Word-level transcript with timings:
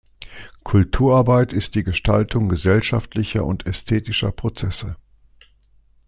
Kulturarbeit 0.65 1.53
ist 1.53 1.75
die 1.75 1.83
Gestaltung 1.83 2.49
gesellschaftlicher 2.49 3.45
und 3.45 3.67
ästhetischer 3.67 4.31
Prozesse. 4.31 4.97